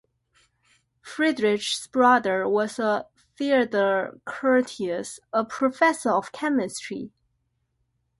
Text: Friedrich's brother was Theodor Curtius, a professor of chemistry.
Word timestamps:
Friedrich's 1.03 1.85
brother 1.85 2.49
was 2.49 2.79
Theodor 3.37 4.19
Curtius, 4.25 5.19
a 5.31 5.45
professor 5.45 6.09
of 6.09 6.31
chemistry. 6.31 7.11